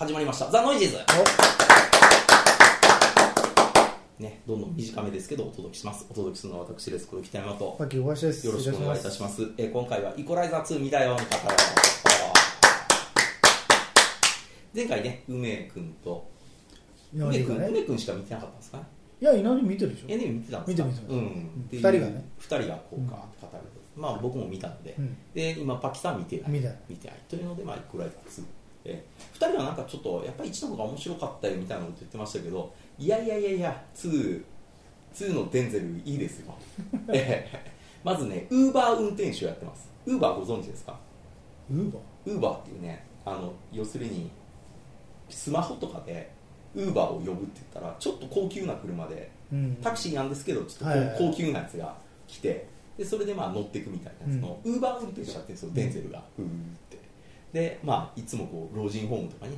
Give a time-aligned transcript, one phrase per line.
[0.00, 0.50] 始まりました。
[0.50, 0.96] ザ・ノイジーズ。
[4.18, 6.06] ねどんどん短めですけどお届けします。
[6.08, 7.06] お届けするのは私です。
[7.06, 7.76] これ北山と。
[7.76, 8.46] さっき小林です。
[8.46, 9.42] よろしくお願いいたします。
[9.58, 11.24] えー今回はイコライザー2見たよの方。
[14.74, 16.30] 前回ね梅君と。
[17.12, 18.84] 稲梅君梅君しか見てなかったんですかね。
[19.20, 20.06] いや稲荷見てるでしょ。
[20.08, 20.86] えね見てたんですか。
[20.86, 21.68] 見て見てうん。
[21.72, 22.24] 二人がね。
[22.40, 23.64] 2人がこうか語る
[23.94, 25.14] まあ僕も見たので、うん。
[25.34, 26.52] で今パキさん見てない。
[26.52, 26.76] 見てない。
[26.88, 27.18] 見てない。
[27.28, 34.42] というのでまあイコライザー2えー、2人はなんかちょっとやっぱり1の方が面白かったよみたいなこと言ってましたけどいやいやいやいや2
[35.14, 36.54] 2のデンゼルいいですよ、
[37.12, 37.70] えー
[38.02, 39.86] まずねウーバー運転手をやってます。
[40.06, 40.98] ウーバーご存知ですか？
[41.70, 44.30] ウーバウーバーっていうねあの要するに
[45.28, 46.30] スマホとかで
[46.74, 49.76] ウーバーを呼ぶって言ったらちょっと高級な車でーうん。
[49.82, 51.94] タクシーなんですけどちょっと高級なやつが
[52.26, 56.22] 来てでそれでまあ乗っていくみたいなやつのウーバー運転手やってるんですよデンゼルが。
[56.36, 56.48] ふーっ
[56.88, 56.89] て
[57.52, 59.56] でまあいつもこう老人ホームとかに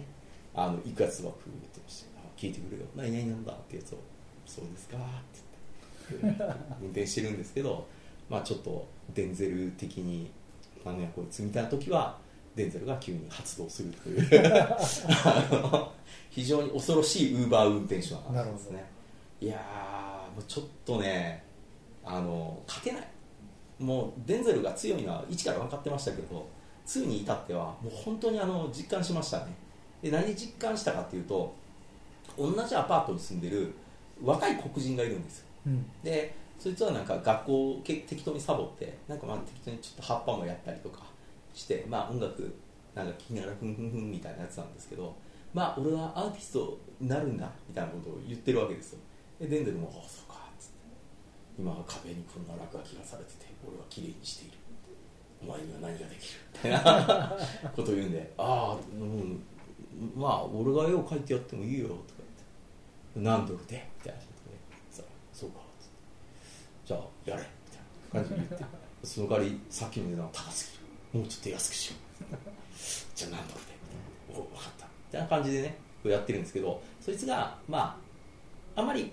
[0.55, 2.85] あの行くやつはふーってしてあ聞いてくれよ。
[2.97, 3.99] 何々なんだってやつを。
[4.47, 4.97] そうですか。
[4.97, 6.45] って言って。
[6.83, 7.87] 運転してるんですけど
[8.29, 10.31] まあちょっとデンゼル的に
[10.85, 12.19] あのやこいつみたいな時は
[12.55, 14.29] デンゼルが急に発動するという。
[16.31, 18.85] 非常に恐ろしいウーバー運転手なんですね。
[19.41, 21.45] いやーもうちょっとね
[22.05, 23.09] あの勝てない。
[23.79, 26.49] もうデンゼルが強いのは1から分かってましたけど
[26.87, 29.55] 2に至ってはもう本当にあの実感しましたね。
[30.03, 31.55] で何で実感したかっていうと
[32.37, 33.73] 同じアパートに住んでる
[34.23, 35.41] 若い黒人がいるんです。
[35.41, 35.87] ようん。
[36.03, 41.03] でそいつはなんか学校をけ適当にサボってなんかまあ適当にちょっと葉っぱもやったりとか
[41.55, 42.55] してまあ音楽
[42.95, 45.15] なんか聴きながらふんふんふんみたいなやつなんですけど
[45.55, 48.99] まあ俺はアーティストになるんだみたいなことを言ってるわけですよ。
[49.41, 50.75] でデンゼルも「ああそうか」っつって。
[51.59, 54.59] 今は壁にこんな落書きがされてて俺は綺麗にしている
[55.43, 56.41] お前には何ができる？
[56.55, 57.37] みたいな
[57.75, 59.43] ことを言うんで「ああうん。
[60.17, 61.99] まあ俺が絵を描いてやってもいいよ」とか
[63.17, 64.57] 言って「何ドルで?」みたいなことで
[64.91, 65.05] 「そう。
[65.33, 65.93] そうか」っつって
[66.87, 67.43] じゃあやれ。
[67.43, 67.49] み
[68.13, 68.83] たいな感じで言って。
[69.05, 70.79] その代わりさっきの値段高す
[71.13, 71.23] ぎる。
[71.23, 71.97] もうちょっと安くしよ
[72.31, 72.37] う。
[73.15, 73.73] じゃあ何ドルで？
[74.31, 74.47] みたいな。
[74.47, 74.87] お分かった。
[74.87, 76.81] みたいな感じでねやってるんですけど。
[77.01, 78.01] そいつがま
[78.77, 79.13] ああまり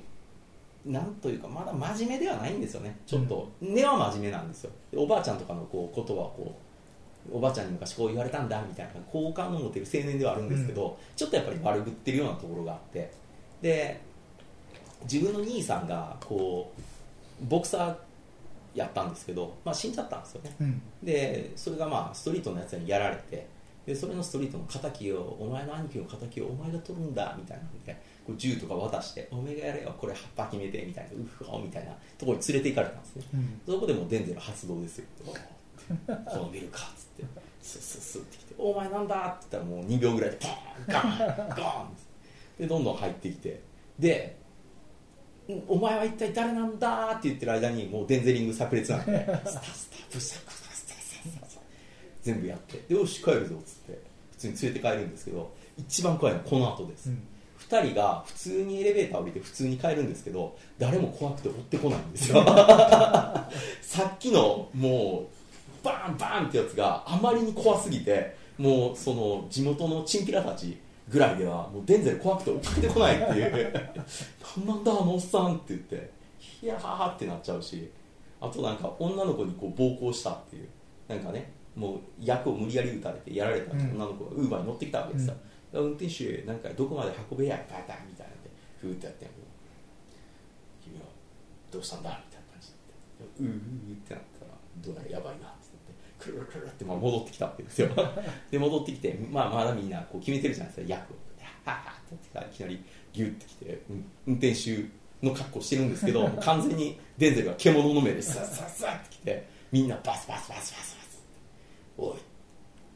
[0.85, 2.97] なんというかまだ真面目ではないんですよね。
[3.06, 4.72] ちょっと根は真面目なんですよ。
[4.91, 6.56] でおばあちゃんとかのこうことはこ
[7.31, 13.12] うおばあちゃんに昔こう言われたんだみたいな好感を持てる青年ではあるんですけど、ちょっとやっぱり悪ぶってるようなところがあって。
[13.62, 14.00] で
[15.03, 17.96] 自分の兄さんがこうボクサー
[18.73, 20.56] やったんですけど、まあ、死んじゃったんですよね。
[20.61, 20.81] うん。
[21.03, 23.47] でそれがまあストリートのやつにやられて。
[23.85, 28.00] でそれのストリートの敵をお前の兄貴の敵をお前が取るんだみたいなので
[28.38, 33.23] 銃とか渡してお前がやれよこれ葉っぱ決めてみたいなうふほみたいなところに連れて行かれたんですね。
[33.34, 33.62] うん。
[33.73, 35.06] そこでもうデンゼル発動ですよ。
[35.25, 37.50] このビルかっつって。
[37.62, 40.56] スッスッスッってきて「お前なんだ?」って言ったらもう2秒ぐらいでポーン
[40.88, 41.56] ガンガ
[41.88, 41.97] ン
[42.59, 43.62] でどんどん入ってきて。
[44.00, 44.38] で
[45.67, 51.61] 「お前は一体誰なんだ?」って言ってる間にもうデンゼリング炸裂なんでスタスタブサクサスタスタスタ
[52.23, 52.78] 全部やって。
[52.88, 54.09] でよし帰るぞっつって。
[54.31, 57.28] 普通に連れて帰るんですけど一番怖いのはこの後です、うん
[57.69, 62.44] 2人が普通にエレベーター降りて普通に帰るんですけど誰も怖くて追ってこないんですよ。
[63.81, 65.28] さっきのも
[65.81, 70.78] うバーンバーンってやつがあまりに怖すぎてもうその地元のチンピラたち
[71.08, 73.74] ぐらいではもうデンゼル怖くて追っかけてこないっていう
[74.58, 77.90] なんなんだあのおっさんって言ってヒヤハハってなっちゃうし
[78.41, 80.69] あとなんか女の子にこう暴行したっていう。
[81.09, 85.34] なんかねもう役を無理やり打たれてやられた女の子がウーバーに乗ってきたわけですよ、
[85.74, 88.50] 運転手なんかどこまで運べやバタンみたいなんで
[88.81, 89.30] ふーってやってん
[90.84, 91.06] 君は
[91.72, 95.69] どうしたんだみたいな感じでうーうーってなったらどうやらやばいなって
[96.22, 97.90] 言ってくるくるってまあ戻ってきたわけですよ。
[98.52, 101.16] で戻ってきて、まあ、まだみんなこう決めてるじゃないですか役を。
[101.66, 104.85] はっはってやっていきなりギュッてきて、うん運転手
[105.22, 111.24] の格好してるんですけど完全にデンゼルが獣の目でさっさっさってきてみんな バスバスバスバスバス
[111.97, 112.18] おい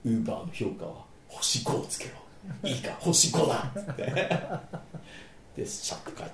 [0.06, 2.12] ウーバーの評価は星5をつけろ
[2.64, 3.72] いいか星5だ。
[3.80, 4.04] っつって
[5.56, 6.34] でシャッと帰ってっ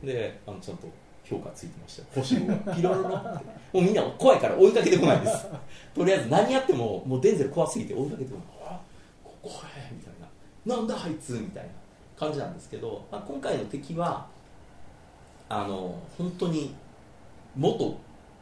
[0.00, 0.06] て。
[0.06, 0.88] であのちゃんと
[1.24, 2.08] 評価ついてましたよ。
[2.14, 2.74] 星5が。
[2.74, 5.46] ピロロロってもうみんな怖いから追いかけてこないです。
[5.94, 8.46] とりあえず何やってももうデンゼル怖すぎて追いかけてこない。
[8.74, 8.80] あ
[9.24, 10.76] ここへみたいな。
[10.76, 11.70] なんだあいつみたいな。
[12.18, 14.26] 感じなんですけど、まあ、今回の敵は
[15.48, 16.74] あの本当に
[17.54, 17.96] 元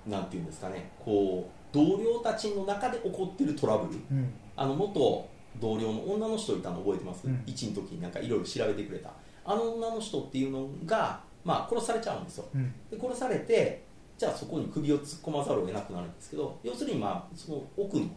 [0.06, 0.90] なんていうんですかね。
[1.04, 4.00] こう同僚たちの中で起こってるトラブル。
[4.10, 4.32] うん。
[4.56, 5.28] あの元
[5.60, 7.42] 同僚の女の人いたの覚えてます、うん。
[7.46, 9.10] 1の時になんかいろいろ調べてくれた。
[9.44, 12.44] あの女の人っていうのが、まあ、殺されちゃうんですよ。
[12.54, 12.72] うん。
[12.90, 13.84] で殺されて
[14.18, 18.08] じゃあそこに首を突っ込まざるを得なくなるんですけど要するにまあその奥の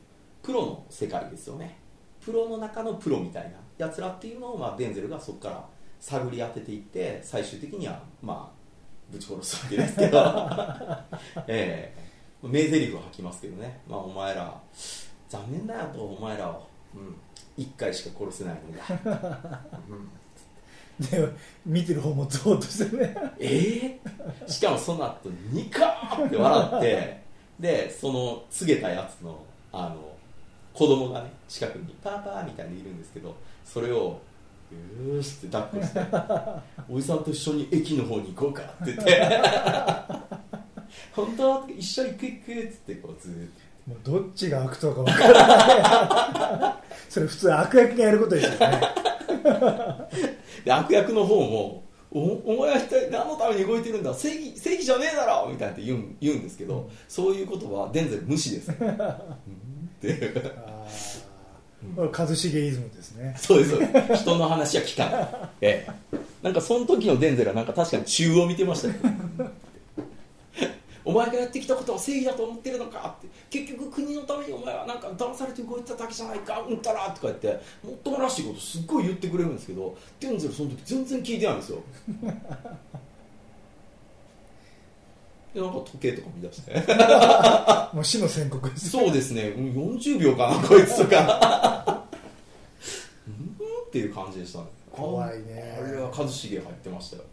[0.42, 1.78] プロの世界ですよね。
[2.22, 5.66] ププロの中のプロみたいなやつらっていうのを、まあ、デンゼルがそこから
[6.00, 8.60] 探り当てていって最終的にはまあ
[9.12, 10.20] ぶち殺すわけですけど、
[11.48, 12.10] ええ。
[12.48, 14.62] 名台詞を吐きますけどね、まあ、お前ら
[15.28, 17.16] 残念だよとお前らを、うん、
[17.60, 20.10] 1回しか殺せないのが、う ん
[21.00, 21.30] で
[21.66, 23.16] 見てる方もゾーッとしてね。
[23.40, 27.22] えー、しかもその後ニカーって笑って
[27.60, 30.18] でその告げたやつのあの
[30.74, 33.36] 子供がね近くにパーパーみたいにいるんですけど
[33.66, 36.00] それをよーしって抱っこして
[36.90, 39.22] おじさんと一緒に駅の方に行こうかって言って。
[41.14, 41.68] 本当？
[41.70, 43.50] 一緒に行く行くっつってこうずーっ
[43.90, 46.74] もうどっちが悪党か分からない。
[47.10, 48.58] それ普通悪役がやることですよね。
[49.28, 49.50] と
[50.64, 54.14] で悪役の方もおお前は一体何のために動いてるんだ？
[54.14, 55.50] 正義正義じゃねえだろ？
[55.50, 58.88] みたいなって言うん言うんですけど、そういうことはデンゼル無視です、うん。
[58.90, 58.94] っ
[60.02, 60.34] ていう
[61.96, 63.36] これ一茂イズムですね。
[63.40, 64.24] そうですそうです。
[64.24, 65.30] 人の話は聞かない、
[65.62, 68.94] ええ、なんかその時のデンゼルはなんか確かに中を見てましたよ
[71.10, 73.28] お前がやってきたことは正義だと思ってるのかって。
[73.50, 76.62] 結局国のためにお前はなんか騙されて動いてただけじゃないか。
[76.62, 77.48] うんたらとか言って
[77.84, 81.82] もっともらしいことすっごい言ってくれるんですけどデンゼルその時全然聞いてないんですよ。
[85.54, 86.74] でなんか時計とか見出して。
[87.94, 92.06] もう死の宣告ですそうですね、うん40秒かな、 こいつとか。
[93.28, 93.34] うん？
[93.88, 94.66] っていう感じでしたね。
[94.92, 95.80] 怖いね。
[95.82, 97.24] あれは一茂入ってましたよ。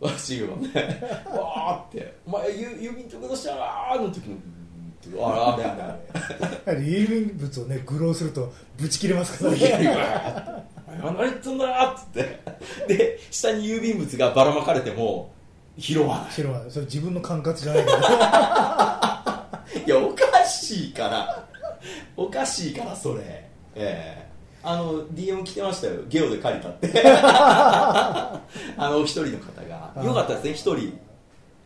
[0.00, 1.00] 一茂はね、
[1.30, 10.64] わーって、お前、郵郵便局の下がーの時に、うんって、あれあれあれ郵便物をね愚弄するとぶち切れますからね
[10.94, 12.40] や何言ってんだーっつって。
[12.88, 15.32] で、下に郵便物がばらまかれても、
[15.78, 16.30] 拾わない。
[16.30, 21.44] 白はそれ自分の管轄じゃないから いや、おかしいから。
[22.16, 23.22] おかしいから、それ。
[23.74, 24.23] ええ
[24.64, 26.00] あの、DM 来てましたよ。
[26.08, 26.90] ゲオで借りたって。
[27.06, 28.40] あ
[28.78, 30.02] の、お一人の方が。
[30.02, 30.98] よかったですね、一人。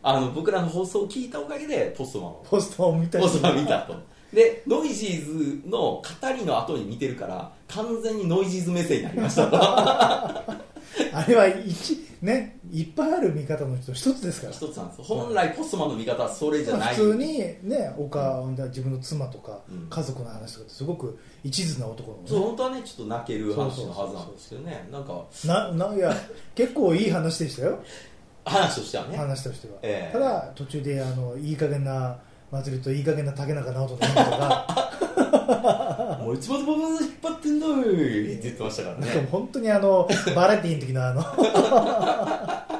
[0.03, 2.45] あの、僕らの放送を聞いたおかげで、ポストマンを。
[2.49, 3.95] ポストを見たりポストマン見たと。
[4.33, 6.03] で、ノイジーズの語
[6.37, 9.57] りの後に見てるから、完全にノイジーズ目線になりましたと。
[9.61, 15.03] あれは一ねいっぱいある見方の人一つですから一つなんですよ。
[15.03, 16.95] 本来ポストマンの見方はそれじゃない。
[16.95, 24.87] 普通にね岡、自分の妻とか、うん家族の話とかってすごく一途な男のそう、ね本当はね、ちょっと泣ける話のはずなんですけどね。
[24.91, 26.13] なんか、なないや
[26.55, 27.79] 結構いい話でしたよ
[28.45, 29.17] 話としてはね。
[29.17, 32.19] 話としては、ええただ途中であのいい加減な
[32.51, 36.19] 祭りといい加減な竹中直人の演技とか。
[36.23, 39.27] もういつまでも引っ張ってんだいって言ってましたからね。
[39.31, 42.79] 本当にあのバラエティーの時のあの。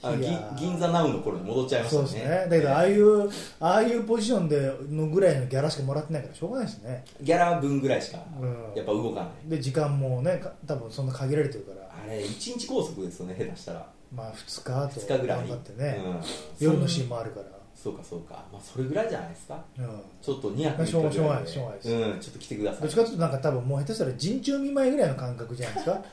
[0.00, 2.08] あの銀座ナウの頃に戻っちゃいましたね。
[2.08, 2.46] そうですね。
[2.48, 3.28] だけどああいう
[3.60, 7.04] ああいうポジションでのぐらいのギャラしかもらってないからしょうがないですね。
[7.20, 8.48] ギャラ分ぐらいしか、うん。
[8.76, 9.50] やっぱ動かない。
[9.50, 11.88] で時間もねか多分そんな限られてるから。
[11.90, 13.86] あれ、1日拘束ですよね、下手したら。
[14.14, 15.38] まあ2日と2日ぐらい。
[15.38, 16.20] 頑張ってね、うん。
[16.60, 18.44] 夜のシーンもあるからそうかそうか。
[18.52, 19.64] まあ、それぐらいじゃないですか。
[19.78, 19.86] うん。
[20.20, 21.48] ちょっと2泊まあしょう3日ぐらいで。
[21.48, 22.80] しょうがないしうん、ちょっと来てください。
[22.82, 26.04] どっちかというとなんか多分もう下手したら陣中見舞いぐらいの感覚じゃないですか。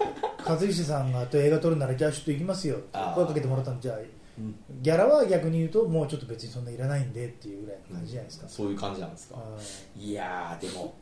[0.46, 2.78] 和石さんがあと映画撮るならじゃあちょっと行きますよ。
[3.16, 4.56] 声かけてもらったんでじゃあうん。
[4.82, 9.38] ギャラは逆に言うともうちょっと別にそんないらないんでっていうぐらいの感じじゃないですか、そういう感じなんですか。
[9.38, 9.60] あ
[10.00, 10.94] いやーでも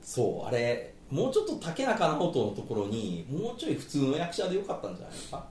[0.00, 5.44] そうあれもうちょっと竹中直人のところにもうちょい普通の役者でよかったんじゃないですか。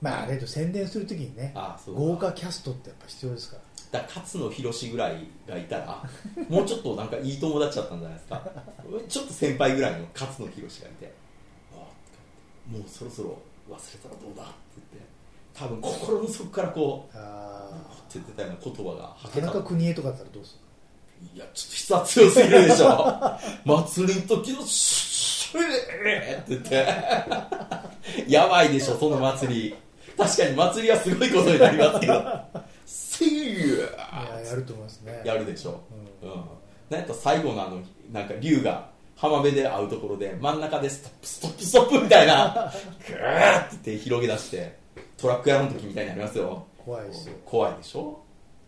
[0.00, 1.54] まあだけど宣伝するときにね
[1.86, 6.02] 豪華キャストってやっぱ必要ですからだ勝野博ぐらいがいたら
[6.48, 8.42] もうちょっとなんかいい友達だったんじゃないですか
[9.08, 11.12] ちょっと先輩ぐらいの勝野博がいて
[12.70, 14.52] もうそろそろ忘れたらどうだって
[14.92, 15.10] 言って
[15.54, 20.70] 多分心の底からこうあって言ってたような言葉があ田吐けた中邦衛とかだったらどうする
[21.34, 23.38] いや、ちょっと筆圧強すぎるでしょ。
[23.64, 26.86] 祭りの時のシューって言って。
[28.26, 29.74] やばいでしょ、その祭り。
[30.16, 32.14] 確かに祭りはすごいことになりますけど。
[33.20, 35.22] せーいややると思いますね。
[35.24, 35.80] やるでしょ。
[36.22, 36.32] ううん。
[36.90, 37.80] なんやったら最後のあの、
[38.12, 42.72] なんか竜が浜辺で会うところで真ん中でストップ、ストップ、ストップみたいな、
[43.06, 44.78] グーって手広げ出して、
[45.18, 46.66] トラックやろの時みたいになりますよ。
[46.78, 47.34] 怖いですよ。
[47.44, 48.24] 怖いでしょ。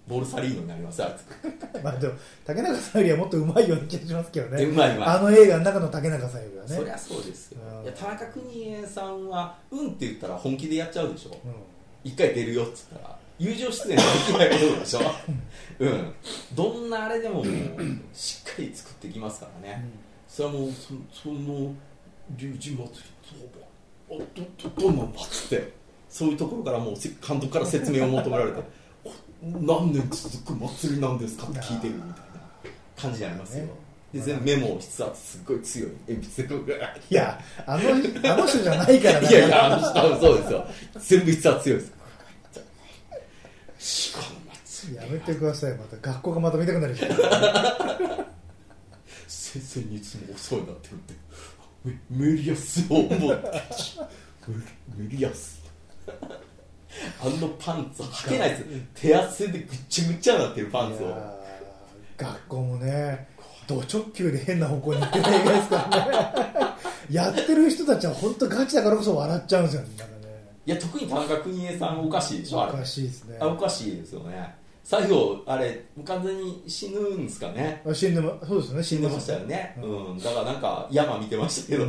[0.07, 1.81] ボルサリーノになりますよ、あいつ。
[1.83, 4.65] まあでも竹中さんよりはもっとうまいような気がしますけどね。
[4.65, 6.77] うまいうまいあの映画の中の竹中さんよりはね。
[6.77, 7.61] そりゃそうですよ。
[7.79, 7.85] うん。
[7.85, 11.31] いや田中邦衛さんはうんって言ったら本気でやっちゃうでしょ。
[11.31, 11.53] うん。
[12.05, 15.01] 一回出るよっつったら友情出演できないことでしょ？
[15.81, 16.13] うん。
[16.55, 17.45] どんなあれでも
[18.13, 19.85] しっかり作っていきますからね、
[20.29, 21.75] それはもうそその
[22.37, 24.25] 龍神祭りとはあ
[24.63, 25.73] どどどんなんだっつって
[26.09, 28.61] そういうところからもうせ監督から説明を求められて
[29.05, 29.11] お
[29.45, 32.17] 何年続く祭りなんですかって聞いてるみたいな
[32.97, 33.71] 感じになりますよ、ね。
[34.15, 36.65] で全部メモを筆圧すっごい強い鉛筆でこ
[37.11, 39.29] いやあのあの人じゃないからね。
[39.29, 40.67] いやいやあの人はそうですよ。
[40.99, 41.93] 全部筆圧強いです
[43.83, 45.97] しかも松やめてくださいまた。
[45.97, 47.11] 学校がまた見たくなるじゃん。
[49.27, 51.15] 先生にいつもお世話になってるって。
[51.85, 53.11] メメリアスを思っ
[53.41, 53.51] て。
[54.97, 55.61] メメリアス
[56.09, 58.65] あのパンツ履けないです。
[58.95, 61.07] 手汗でぐっちゃぐちゃになってるパンツを。
[61.09, 63.27] いやー学校もね
[63.67, 66.83] ド直球で変な方向に行ってないですからね。
[67.11, 69.89] やってる人たちは本当ガチだからこそ笑っちゃうんですよね
[70.65, 73.37] いや特に田中邦衛さんおかしいでしょおかしいですね。
[73.41, 74.55] あおかしいですよね。
[74.85, 77.83] 最後あれ完全に死ぬんですかね。
[77.93, 80.19] 死んでまそうですよね死んでましたよね、うん。
[80.19, 81.89] だからなんか山見てましたけど、うん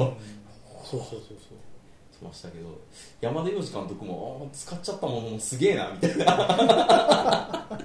[0.83, 2.17] そうそうそうそう。
[2.17, 2.79] しましたけど。
[3.21, 7.79] 山田洋次監督も使っちゃったものもすげえなみたいな。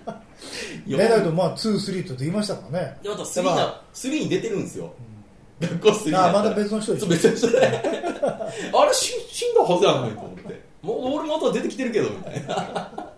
[0.87, 2.99] い やね、だけどまあ2、3とできましたからね。
[3.03, 4.93] でまた3まが3に出てるんですよ、
[5.61, 7.51] 学校3ああ、また別の人で別の人。
[7.51, 7.59] で
[8.73, 10.38] あれ死死んだはずやのにと思って
[10.83, 12.55] もう俺また出てきてるけどみたいな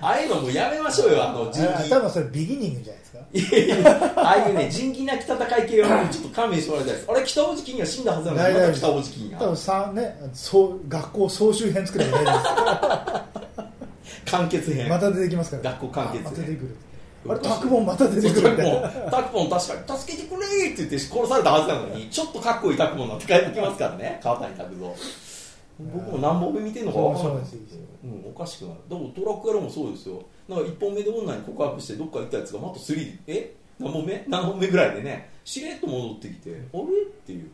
[0.00, 3.18] ああいうのもうやめましょうよあの人あ気多分それビギニングじゃないですか？
[3.58, 12.26] いやいやああいうね仁義なき戦い系はちょっと勘弁してもらいたいですあれ北大路金が死んだはずなのにまた北大路金多分がさね、そう学校総集編作ればいい
[14.26, 14.90] 完結編です。
[14.90, 15.62] また出てきますから。
[15.70, 16.76] 学校完結編あまた出てくる。
[17.26, 18.88] あれ、タクボンまた出てくるみたいな。
[19.10, 24.78] タクポン確かに助けてくれーって言って殺されたはずなのにちょっとかっこいいタクポンになって帰ってきますからね川谷拓三
[25.78, 27.42] 僕も何本目見てんのか分からない。
[27.42, 27.52] です。
[27.54, 27.60] よ
[28.04, 30.22] うん、おかしくなるでもトラック野郎もそうですよ。
[30.48, 33.54] なんか1本目で女に告白してどっか行ったやつがまた3え？
[33.80, 34.24] 何本目？
[34.28, 35.30] 何本目ぐらいでね。
[35.44, 36.82] しれっと戻ってきてあれ？
[36.82, 37.50] っていう。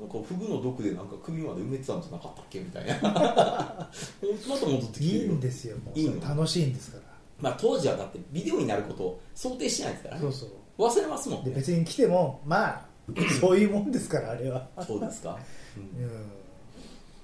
[0.00, 2.60] なんかフグの毒でなんか首まで埋めてたんじゃなかったっけ？
[2.60, 2.94] みたいな。
[3.02, 3.90] ま
[4.58, 5.98] た戻ってきていいんですよ、もう。
[5.98, 6.20] いいの？
[6.26, 7.02] 楽しいんですから。
[7.40, 10.20] まあ当時はだってビデオになることを想定してないですからね。
[10.22, 10.48] そうそう。
[10.78, 12.86] 忘れますもんで、ね別に来ても、まあ、
[13.40, 14.66] そういうもんですから、あれは。
[14.86, 15.38] そうですか、
[15.76, 16.04] うん。
[16.04, 16.10] うん。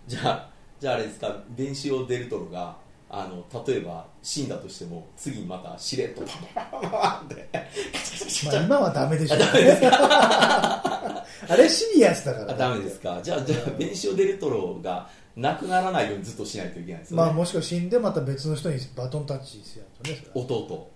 [0.09, 0.49] じゃあ
[0.81, 2.77] じゃああれですかベンシオ・デルトロが
[3.11, 7.49] あの例えば死んだとしても次にまたしれっとパンパンパンパンパンって
[8.45, 9.83] まあ、今はダメでしょあダメです
[11.51, 12.53] あれシリアスだから。
[12.53, 13.21] あダメですか？
[13.23, 20.17] じゃあじゃあベンシオ・デルトロがなくならないようにずっとしないといけないですよね、まあ、もしくは死んでまた別の人にバトンタッチしやるとね。
[20.35, 20.91] それは弟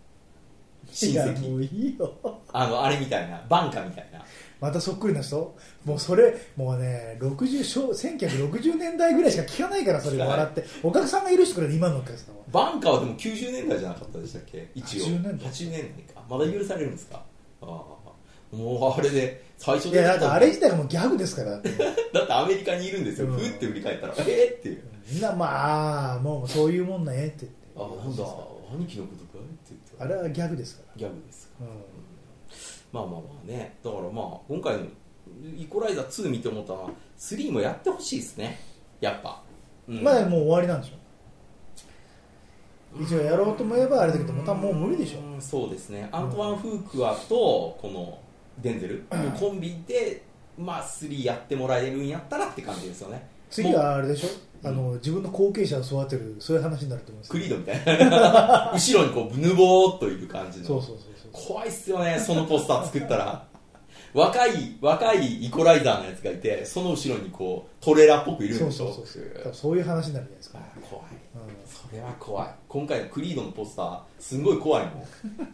[0.93, 2.13] 親いや、も戚ういいよ。
[2.53, 4.23] あのあれみたいなバンカみたいな。
[4.61, 5.57] またそっくりな人？
[5.85, 10.19] もうそれもうね60小1960年代ぐらいしか聞かないからそれ。
[10.19, 10.65] が笑って。
[10.83, 12.43] お客さんがいる人から今のお客さんは。
[12.53, 14.69] バンカはでも90年代じゃなかったでしたっけ？
[14.75, 15.05] 一応。
[15.07, 15.51] 80年代。
[15.51, 16.23] 80年代か。
[16.29, 17.23] まだ許されるんですか？
[17.63, 17.67] ああ
[18.57, 21.53] もうあれで最初でいやだってあれ自体がもうギャグですから。
[21.59, 23.39] だってアメリカにいるんですよ、うん。
[23.39, 27.59] ふって振り返ったら、えー、っていう、みんなまあもうそういうもんねって言って。
[27.75, 28.23] あなんだ、
[28.77, 31.67] 兄貴のことかって言って、あれはギャグですかギャグですか、ら、
[32.93, 34.85] まあまあまあね、だからまあ、今回の
[35.57, 38.61] イコライザー2見て思ったのは、3もやってほしいですね、
[39.01, 39.43] やっぱ。
[39.89, 40.01] ううん。
[40.01, 41.03] ん、まあもう終わりなんでしょ。
[43.01, 45.21] 一応やろうと思えばあれだけどまたもう無理でしょ。
[45.21, 48.19] うんそうですね、アントワン・フークアとこの
[48.61, 49.05] デンゼル、
[49.39, 50.23] コンビで、
[50.59, 53.27] まあ、3やってもらえるんやったらって感じですよね。
[53.53, 54.29] 次はあれでしょ？
[54.65, 58.71] あの自分の後継者を育てるそういう話になると思うんですクリードみたいな。
[58.75, 60.67] 後ろにこうぬぼーっといる感じの。
[60.67, 63.45] そうそうそう怖いっすよねそのポスター作ったら。
[64.15, 68.87] 若い若いイコライザーのやつがいてその後ろにこうトレーラーっぽくいるんそうでしょ？
[68.87, 69.07] そうそう
[69.45, 69.77] そうそう。
[69.79, 71.07] いう話になるじゃないですか、あ怖い。
[71.35, 71.41] うん。
[71.67, 72.49] それは怖い。
[72.69, 75.05] 今回のクリードのポスターすんごい怖いもん。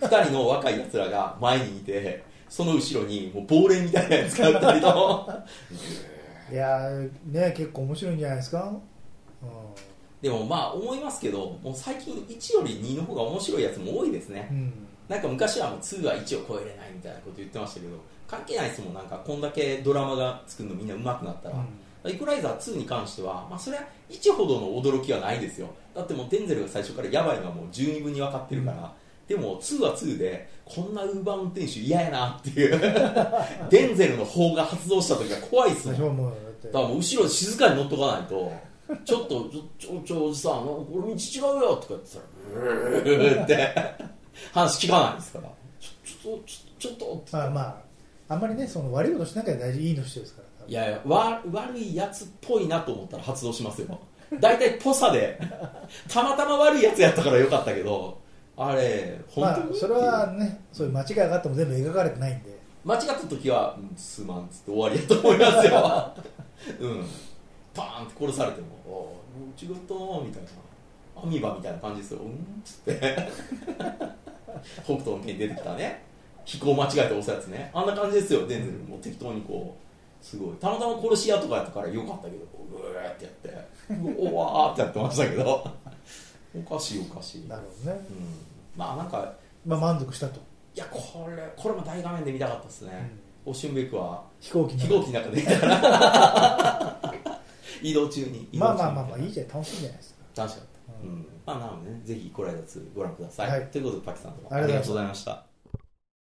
[0.00, 5.30] 2人の若いやつらが前にいてその後ろにもう亡霊みたいなやつがいたりと
[6.50, 8.72] いやーね結構面白いんじゃないですか、
[9.42, 9.46] う
[10.22, 14.72] でもまあ思いますけどもう最近1より2の方が面白いやつも多いですね、んうん、
[15.08, 17.96] なんか昔はもう2は1を超えれないみたいなこと言ってましたけど
[18.28, 18.94] 関係ないですもん。
[18.94, 21.64] なんかこんだけドラマが作るのみんな上手くなったら、
[22.04, 25.68] イコライザー2に関しては、まあ、それは1ほどの驚きはないですよ。
[25.94, 28.92] だってもうデンゼルが最初からやばいのはもう十二分に分かってるから、
[29.28, 32.80] でも2は2でこんなウーバー運転手嫌やなっていう。
[33.70, 35.96] デンゼルの方が発動した時は怖いっすもん。
[35.96, 36.32] 最初はもう
[36.64, 38.52] だからもう後ろ静かに乗っとかないと
[39.04, 42.24] ちょっとちょちょおじさんこれ道違うよとか言ってたら
[42.60, 44.08] うーって。
[44.52, 45.48] 話聞かないですから。
[45.80, 46.44] ちょちょっと
[46.78, 47.60] ちょっとまあま
[48.28, 53.98] ああんまりねその悪いことしなきゃ大事いいの人ですからいやいやわ悪いやつっぽいなと思ったら発動しますよ。
[54.40, 55.40] 大体ぽさで
[56.08, 58.20] たまたま悪いやつやったからよかったけど
[58.60, 62.58] あれ本当に、まあそれはねそういう間違いがあっても全部描かれてないんで。
[62.84, 66.14] 間違った時は「うんすまん」っつって終わりやと思いますよ。
[66.80, 67.06] うん。
[67.74, 70.48] パーンって殺されても「ああ違ったな」みたいな
[71.22, 72.34] アミバみたいな感じですよ「うん」っ
[72.64, 73.28] つって。
[74.84, 76.02] 北斗の拳に出てきたね。
[76.44, 77.70] 飛行間違えて押すやつね。
[77.74, 78.46] あんな感じですよ。
[78.46, 80.56] デンゼルもう適当にこうすごい。
[80.56, 83.48] たまたま殺し屋とかやったからよかったけどうーってやって。
[84.20, 85.70] うわーってやってましたけど
[86.54, 88.00] おかしいおかしい、うん、なるほどね、
[88.76, 89.34] まあなんか
[89.66, 90.40] まあ、満足したと、
[90.74, 93.10] いやこれこれも大画面で見たかったですね、
[93.44, 97.14] オシュンベックは飛行機の飛行機の中で見たから。
[97.80, 98.58] 移動中に移動中に。
[98.58, 99.48] まあまあまあまあいいじゃん。
[99.48, 100.42] 楽しいんじゃないですか。
[100.42, 101.26] 楽しかった、うん。
[101.46, 103.66] まあなのでねぜひこれら2ご覧ください、はい。
[103.68, 105.47] ということでパキさんありがとうございました